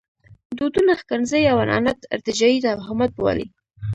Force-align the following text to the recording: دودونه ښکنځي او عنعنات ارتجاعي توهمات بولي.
دودونه 0.57 0.91
ښکنځي 1.01 1.41
او 1.51 1.57
عنعنات 1.63 1.99
ارتجاعي 2.15 2.59
توهمات 2.65 3.11
بولي. 3.17 3.45